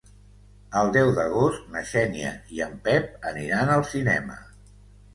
El 0.79 0.89
deu 0.95 1.11
d'agost 1.17 1.69
na 1.77 1.85
Xènia 1.91 2.33
i 2.57 2.65
en 2.69 2.75
Pep 2.91 3.31
aniran 3.35 3.75
al 3.79 3.89
cinema. 3.95 4.45